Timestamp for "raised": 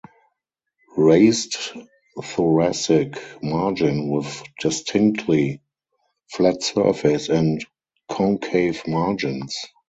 0.97-1.57